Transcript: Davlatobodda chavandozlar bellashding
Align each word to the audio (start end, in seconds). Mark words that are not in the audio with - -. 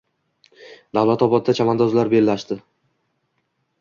Davlatobodda 0.99 1.55
chavandozlar 1.59 2.13
bellashding 2.15 2.65